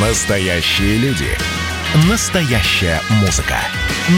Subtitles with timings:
[0.00, 1.26] Настоящие люди.
[2.08, 3.56] Настоящая музыка.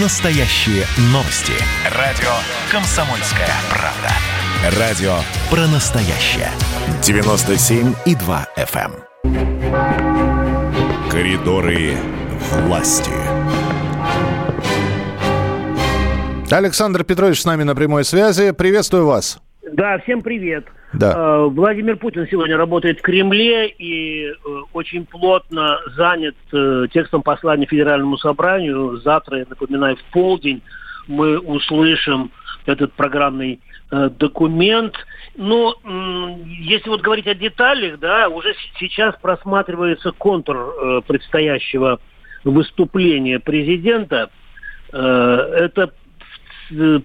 [0.03, 1.54] Настоящие новости.
[1.96, 2.29] Радио
[2.70, 4.78] «Комсомольская правда».
[4.78, 5.14] Радио
[5.48, 6.50] про настоящее.
[7.00, 8.93] 97,2 FM.
[9.24, 11.08] эм.
[11.11, 11.94] Коридоры
[12.66, 13.10] власти.
[16.52, 18.50] Александр Петрович с нами на прямой связи.
[18.50, 19.40] Приветствую вас.
[19.72, 20.66] Да, всем привет.
[20.93, 21.14] Да.
[21.16, 24.34] Э, Владимир Путин сегодня работает в Кремле и э,
[24.73, 28.97] очень плотно занят э, текстом послания Федеральному собранию.
[28.98, 30.62] Завтра, я напоминаю, в полдень
[31.06, 32.30] мы услышим
[32.66, 34.95] этот программный документ.
[35.37, 41.98] Но м, если вот говорить о деталях, да, уже сейчас просматривается контур предстоящего
[42.45, 44.30] выступления президента.
[44.92, 45.92] Это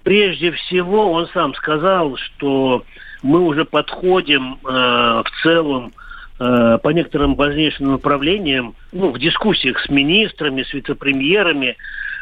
[0.04, 2.84] прежде всего он сам сказал, что
[3.24, 5.94] мы уже подходим э, в целом
[6.40, 11.76] э, по некоторым важнейшим направлениям, ну, в дискуссиях с министрами, с вице-премьерами,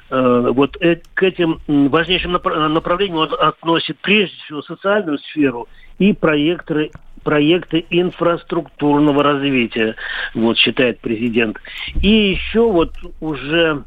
[0.09, 5.67] э, вот э- к этим важнейшим напра- направлениям он относит прежде всего социальную сферу
[6.00, 6.92] и проекты
[7.23, 9.95] проекты инфраструктурного развития,
[10.34, 11.58] вот считает президент.
[12.02, 13.86] И еще вот уже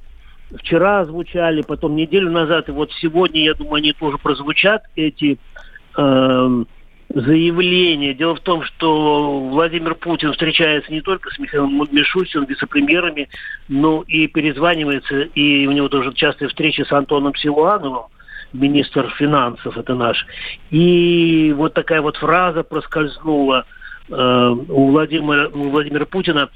[0.55, 5.39] вчера звучали, потом неделю назад, и вот сегодня, я думаю, они тоже прозвучат, эти
[5.97, 6.67] эм,
[7.09, 8.15] заявления.
[8.15, 13.29] Дело в том, что Владимир Путин встречается не только с Михаилом Мишустиным, вице-премьерами,
[13.69, 18.07] но и перезванивается, и у него тоже частые встречи с Антоном Силуановым,
[18.53, 20.27] министр финансов, это наш.
[20.71, 26.49] И вот такая вот фраза проскользнула э, у Владимира, у Владимира Путина.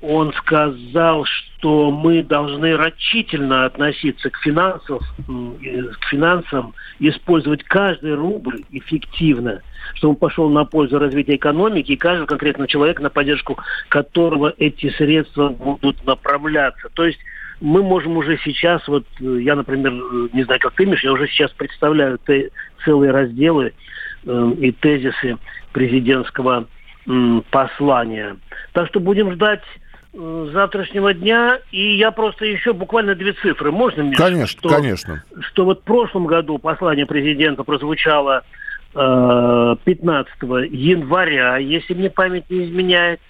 [0.00, 8.14] Он сказал, что мы должны рачительно относиться к, финансов, м, э, к финансам, использовать каждый
[8.14, 9.62] рубль эффективно,
[9.94, 14.90] чтобы он пошел на пользу развития экономики и каждого конкретного человека, на поддержку которого эти
[14.90, 16.90] средства будут направляться.
[16.92, 17.18] То есть
[17.60, 21.12] мы можем уже сейчас, вот э, я, например, э, не знаю, как ты, Миш, я
[21.12, 22.18] уже сейчас представляю
[22.84, 23.72] целые разделы
[24.26, 25.38] э, и тезисы
[25.72, 26.66] президентского
[27.50, 28.36] послания.
[28.72, 29.62] Так что будем ждать
[30.12, 31.58] э, завтрашнего дня.
[31.70, 33.72] И я просто еще буквально две цифры.
[33.72, 34.16] Можно мне?
[34.16, 35.24] Конечно, что, конечно.
[35.40, 38.42] Что вот в прошлом году послание президента прозвучало
[38.94, 40.32] э, 15
[40.70, 43.20] января, если мне память не изменяет.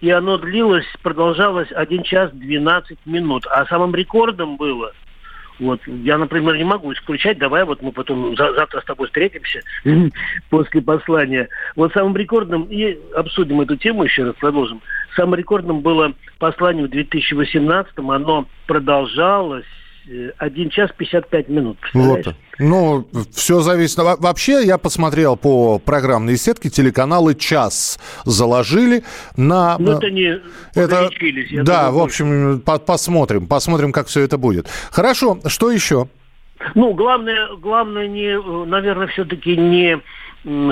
[0.00, 3.46] И оно длилось, продолжалось 1 час 12 минут.
[3.48, 4.92] А самым рекордом было
[5.58, 9.60] вот, я, например, не могу исключать, давай вот мы потом за- завтра с тобой встретимся
[10.50, 11.48] после послания.
[11.76, 14.80] Вот самым рекордным, и обсудим эту тему еще раз, продолжим.
[15.16, 19.66] Самым рекордным было послание в 2018 оно продолжалось
[20.38, 21.78] 1 час 55 минут.
[21.94, 22.34] Вот.
[22.58, 23.98] Ну, все зависит.
[23.98, 29.04] Во- Вообще, я посмотрел по программной сетке, телеканалы час заложили
[29.36, 29.76] на...
[29.78, 30.40] Ну, это не
[30.74, 34.68] Это, погорячились, я да, думаю, в общем, по- посмотрим, посмотрим, как все это будет.
[34.90, 36.08] Хорошо, что еще?
[36.74, 39.98] Ну, главное, главное не, э, наверное, все-таки не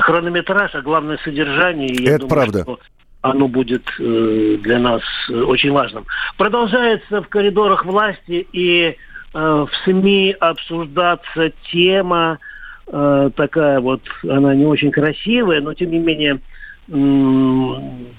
[0.01, 1.89] хронометраж, а главное содержание.
[1.93, 2.63] Я Это правда.
[2.63, 2.79] Что
[3.23, 6.07] оно будет э, для нас э, очень важным.
[6.39, 8.95] Продолжается в коридорах власти и э,
[9.33, 12.39] в СМИ обсуждаться тема
[12.87, 16.41] э, такая вот, она не очень красивая, но тем не менее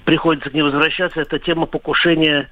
[0.04, 1.20] приходится к ней возвращаться.
[1.20, 2.48] Это тема покушения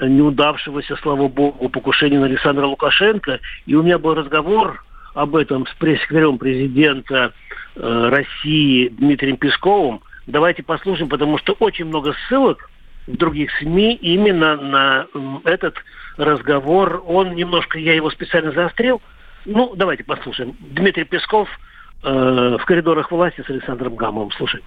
[0.00, 3.40] неудавшегося, слава богу, покушения на Александра Лукашенко.
[3.66, 4.82] И у меня был разговор
[5.14, 7.32] об этом с пресс-секретарем президента
[7.74, 10.00] э, России Дмитрием Песковым.
[10.26, 12.70] Давайте послушаем, потому что очень много ссылок
[13.08, 15.06] других СМИ именно на
[15.44, 15.76] этот
[16.16, 17.02] разговор.
[17.06, 19.00] Он немножко, я его специально заострил.
[19.44, 20.56] Ну, давайте послушаем.
[20.60, 21.48] Дмитрий Песков
[22.02, 24.30] э, в коридорах власти с Александром Гамовым.
[24.32, 24.62] Слушай.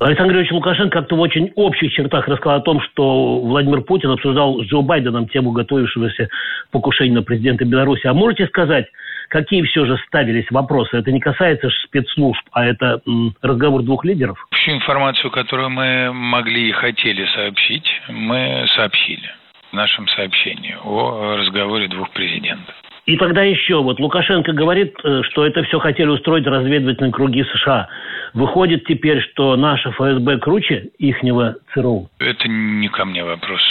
[0.00, 4.62] Александр Григорьевич Лукашенко как-то в очень общих чертах рассказал о том, что Владимир Путин обсуждал
[4.62, 6.28] с Джо Байденом тему готовившегося
[6.70, 8.06] покушения на президента Беларуси.
[8.06, 8.86] А можете сказать,
[9.28, 10.96] какие все же ставились вопросы?
[10.96, 13.00] Это не касается спецслужб, а это
[13.42, 14.38] разговор двух лидеров?
[14.68, 19.26] Всю информацию, которую мы могли и хотели сообщить, мы сообщили
[19.70, 22.74] в нашем сообщении о разговоре двух президентов.
[23.06, 27.88] И тогда еще, вот Лукашенко говорит, э, что это все хотели устроить разведывательные круги США.
[28.34, 32.10] Выходит теперь, что наша ФСБ круче ихнего ЦРУ.
[32.18, 33.62] Это не ко мне вопрос.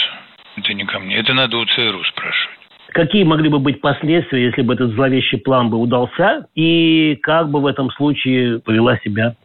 [0.56, 1.14] Это не ко мне.
[1.14, 2.58] Это надо у ЦРУ спрашивать.
[2.88, 6.48] Какие могли бы быть последствия, если бы этот зловещий план бы удался?
[6.56, 9.36] И как бы в этом случае повела себя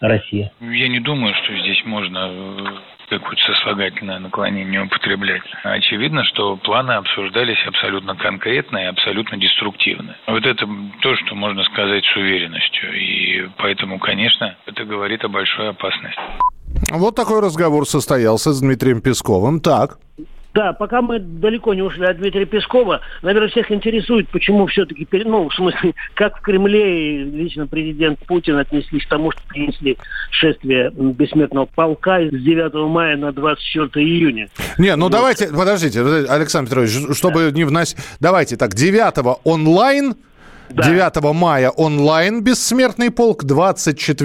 [0.00, 0.52] Россия?
[0.60, 5.42] Я не думаю, что здесь можно э, какое-то сослагательное наклонение употреблять.
[5.62, 10.16] Очевидно, что планы обсуждались абсолютно конкретно и абсолютно деструктивно.
[10.26, 10.66] Вот это
[11.00, 12.92] то, что можно сказать с уверенностью.
[12.94, 16.20] И поэтому, конечно, это говорит о большой опасности.
[16.90, 19.60] Вот такой разговор состоялся с Дмитрием Песковым.
[19.60, 19.98] Так.
[20.54, 25.48] Да, пока мы далеко не ушли от Дмитрия Пескова, наверное, всех интересует, почему все-таки, ну,
[25.48, 29.96] в смысле, как в Кремле лично президент Путин отнеслись к тому, что принесли
[30.30, 34.48] шествие бессмертного полка с 9 мая на 24 июня.
[34.76, 35.12] Не, ну вот.
[35.12, 37.50] давайте, подождите, Александр Петрович, чтобы да.
[37.50, 37.96] не вносить...
[38.20, 40.14] Давайте так, 9 онлайн,
[40.74, 40.82] да.
[40.82, 44.22] 9 мая онлайн «Бессмертный полк», 24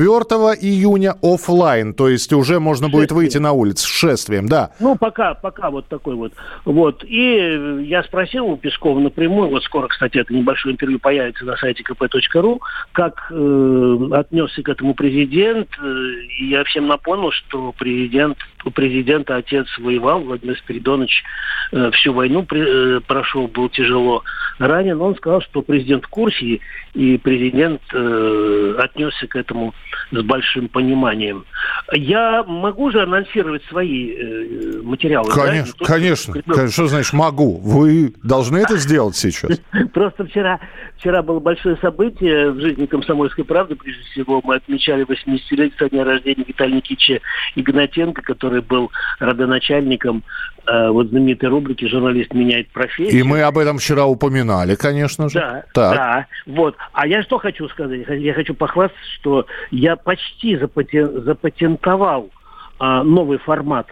[0.59, 1.93] июня офлайн.
[1.93, 4.71] То есть уже можно будет выйти на улицу с шествием, да.
[4.79, 6.33] Ну, пока, пока вот такой вот.
[6.65, 7.03] Вот.
[7.03, 11.83] И я спросил у Пескова напрямую, вот скоро, кстати, это небольшое интервью появится на сайте
[11.83, 12.59] kp.ru,
[12.91, 15.69] как э, отнесся к этому президент.
[15.81, 21.23] Э, и я всем напомнил, что президент, у президента отец воевал, Владимир Спиридонович
[21.71, 24.23] э, всю войну при, э, прошел, был тяжело
[24.59, 25.01] ранен.
[25.01, 26.61] Он сказал, что президент в курсе, России,
[26.93, 29.73] и президент э, отнесся к этому
[30.11, 31.45] с большим пониманием.
[31.93, 35.31] Я могу же анонсировать свои э, материалы?
[35.31, 35.85] Конечно, да?
[35.85, 36.67] конечно, конечно.
[36.69, 37.59] Что значит могу?
[37.59, 39.59] Вы должны это сделать сейчас.
[39.93, 40.59] Просто вчера,
[40.97, 43.75] вчера было большое событие в жизни «Комсомольской правды».
[43.75, 47.19] Прежде всего, мы отмечали 80-летие со дня рождения Виталия Никитича
[47.55, 50.23] Игнатенко, который был родоначальником
[50.65, 53.19] э, вот знаменитой рубрики «Журналист меняет профессию».
[53.19, 55.39] И мы об этом вчера упоминали, конечно же.
[55.39, 55.95] Да, так.
[55.95, 56.26] да.
[56.45, 56.75] Вот.
[56.93, 58.05] А я что хочу сказать?
[58.07, 62.31] Я хочу похвастаться, что я почти запатентовал
[62.79, 63.87] а, новый формат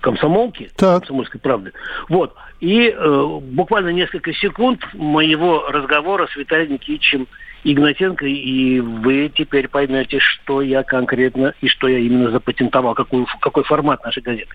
[0.00, 1.00] комсомолки, так.
[1.00, 1.72] комсомольской правды.
[2.08, 2.34] Вот.
[2.60, 7.28] И э, буквально несколько секунд моего разговора с Виталием Никитичем
[7.62, 13.64] Игнатенко, и вы теперь поймете, что я конкретно и что я именно запатентовал, какой, какой
[13.64, 14.54] формат нашей газеты.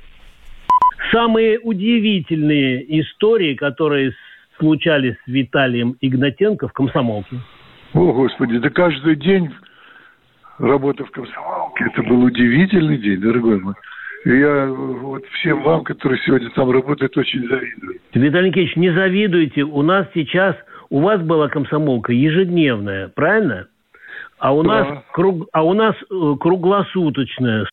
[1.12, 4.14] Самые удивительные истории, которые
[4.58, 7.38] случались с Виталием Игнатенко в комсомолке?
[7.94, 9.50] О, Господи, да каждый день
[10.60, 13.74] работа в комсомолке, это был удивительный день, дорогой мой.
[14.26, 18.00] И я вот всем вам, которые сегодня там работают, очень завидую.
[18.14, 19.62] Виталий Никитич, не завидуйте.
[19.62, 20.56] У нас сейчас,
[20.90, 23.68] у вас была комсомолка ежедневная, правильно?
[24.40, 24.70] А у да.
[24.70, 27.68] нас, круг, а у нас э, круглосуточная.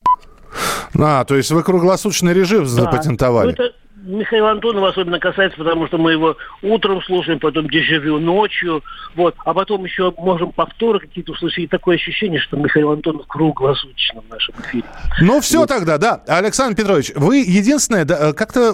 [1.00, 2.68] А, то есть вы круглосуточный режим да.
[2.68, 3.46] запатентовали?
[3.46, 8.82] Ну, это, Михаила Антонова особенно касается, потому что мы его утром слушаем, потом дежавю ночью,
[9.14, 11.64] вот, а потом еще можем повторы какие-то услышать.
[11.64, 14.84] И такое ощущение, что Михаил Антонов круглосуточно в нашем эфире.
[15.20, 15.68] Ну, все вот.
[15.68, 16.22] тогда, да.
[16.26, 18.72] Александр Петрович, вы единственное, да, э, как-то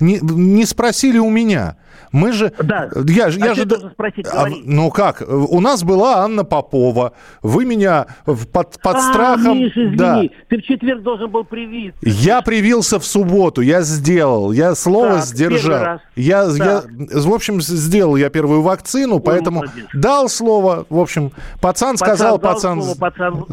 [0.00, 1.76] не, не спросили у меня.
[2.12, 2.52] Мы же...
[2.62, 2.90] Да.
[3.06, 3.66] Я, я а же...
[3.92, 5.22] Спросить, а, ну как?
[5.26, 7.12] У нас была Анна Попова.
[7.42, 9.58] Вы меня под, под а, страхом...
[9.58, 9.96] Миша, извини.
[9.96, 10.22] Да.
[10.48, 11.98] Ты в четверг должен был привиться.
[12.02, 13.60] Я привился в субботу.
[13.60, 14.52] Я сделал.
[14.52, 16.00] Я слово так, сдержал.
[16.16, 19.86] Я, я, в общем, сделал я первую вакцину, Ой, поэтому молодец.
[19.92, 20.86] дал слово.
[20.88, 22.82] В общем, пацан, пацан сказал, пацан...
[22.82, 23.44] Слово, пацан...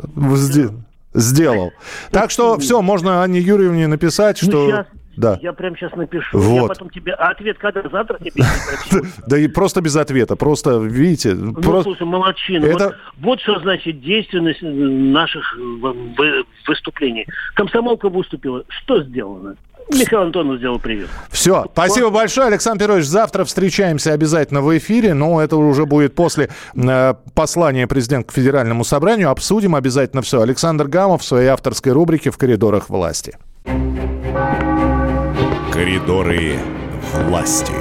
[1.14, 1.72] Сделал.
[2.12, 4.70] Так что все, можно Анне Юрьевне написать, ну, что...
[4.70, 4.86] Сейчас
[5.22, 5.40] да.
[5.42, 6.38] Я прямо сейчас напишу.
[6.38, 6.62] Вот.
[6.64, 7.14] Я потом тебе...
[7.14, 7.84] А ответ когда?
[7.90, 8.44] Завтра тебе?
[9.28, 10.36] Да и просто без ответа.
[10.36, 11.34] Просто, видите...
[11.34, 12.94] Ну, слушай, молодчина.
[13.20, 15.46] Вот что значит действенность наших
[16.68, 17.26] выступлений.
[17.54, 18.64] Комсомолка выступила.
[18.68, 19.56] Что сделано?
[19.90, 21.10] Михаил Антонов сделал привет.
[21.30, 22.14] Все, спасибо вот.
[22.14, 23.06] большое, Александр Петрович.
[23.06, 28.84] Завтра встречаемся обязательно в эфире, но это уже будет после э, послания президента к Федеральному
[28.84, 29.30] собранию.
[29.30, 30.42] Обсудим обязательно все.
[30.42, 33.38] Александр Гамов в своей авторской рубрике «В коридорах власти».
[35.82, 36.60] Коридоры
[37.12, 37.81] власти.